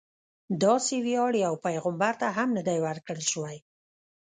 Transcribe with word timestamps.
داسې 0.63 0.95
ویاړ 1.05 1.31
یو 1.45 1.53
پیغمبر 1.65 2.13
ته 2.21 2.27
هم 2.37 2.49
نه 2.57 2.61
دی 2.67 2.77
ورکړل 2.85 3.21
شوی. 3.31 3.57